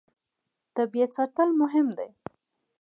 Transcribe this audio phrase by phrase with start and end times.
[0.75, 2.09] طبیعت ساتل مهم دي.